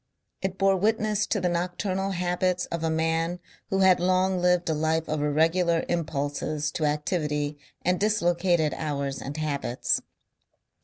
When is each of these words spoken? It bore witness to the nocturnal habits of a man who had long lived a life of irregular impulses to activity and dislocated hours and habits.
It 0.41 0.57
bore 0.57 0.77
witness 0.77 1.27
to 1.27 1.39
the 1.39 1.47
nocturnal 1.47 2.09
habits 2.13 2.65
of 2.71 2.83
a 2.83 2.89
man 2.89 3.39
who 3.69 3.81
had 3.81 3.99
long 3.99 4.39
lived 4.41 4.67
a 4.67 4.73
life 4.73 5.07
of 5.07 5.21
irregular 5.21 5.85
impulses 5.87 6.71
to 6.71 6.85
activity 6.85 7.59
and 7.83 7.99
dislocated 7.99 8.73
hours 8.73 9.21
and 9.21 9.37
habits. 9.37 10.01